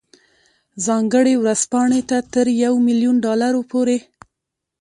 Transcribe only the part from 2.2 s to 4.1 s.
تر یو میلیون ډالرو پورې.